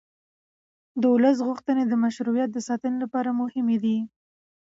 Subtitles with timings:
[1.01, 3.97] د ولس غوښتنې د مشروعیت د ساتنې لپاره مهمې دي